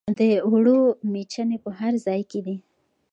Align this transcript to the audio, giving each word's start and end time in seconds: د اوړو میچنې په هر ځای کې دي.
د 0.17 0.21
اوړو 0.47 0.79
میچنې 1.13 1.57
په 1.63 1.69
هر 1.79 1.93
ځای 2.05 2.21
کې 2.31 2.39
دي. 2.45 2.57